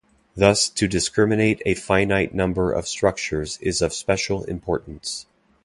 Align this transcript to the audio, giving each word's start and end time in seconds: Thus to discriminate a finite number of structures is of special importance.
Thus 0.35 0.67
to 0.67 0.87
discriminate 0.87 1.61
a 1.63 1.75
finite 1.75 2.33
number 2.33 2.71
of 2.71 2.87
structures 2.87 3.59
is 3.61 3.83
of 3.83 3.93
special 3.93 4.43
importance. 4.45 5.27